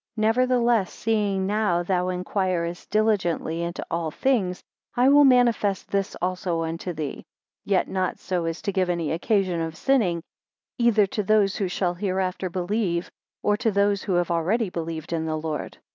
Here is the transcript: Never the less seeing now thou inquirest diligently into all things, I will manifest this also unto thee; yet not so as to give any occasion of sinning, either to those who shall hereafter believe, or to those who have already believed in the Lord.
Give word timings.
Never 0.17 0.47
the 0.47 0.57
less 0.57 0.91
seeing 0.91 1.45
now 1.45 1.83
thou 1.83 2.07
inquirest 2.09 2.89
diligently 2.89 3.61
into 3.61 3.85
all 3.91 4.09
things, 4.09 4.63
I 4.97 5.09
will 5.09 5.25
manifest 5.25 5.91
this 5.91 6.15
also 6.19 6.63
unto 6.63 6.91
thee; 6.91 7.23
yet 7.65 7.87
not 7.87 8.17
so 8.17 8.45
as 8.45 8.63
to 8.63 8.71
give 8.71 8.89
any 8.89 9.11
occasion 9.11 9.61
of 9.61 9.77
sinning, 9.77 10.23
either 10.79 11.05
to 11.05 11.21
those 11.21 11.57
who 11.57 11.67
shall 11.67 11.93
hereafter 11.93 12.49
believe, 12.49 13.11
or 13.43 13.55
to 13.57 13.69
those 13.69 14.01
who 14.01 14.13
have 14.13 14.31
already 14.31 14.71
believed 14.71 15.13
in 15.13 15.27
the 15.27 15.37
Lord. 15.37 15.77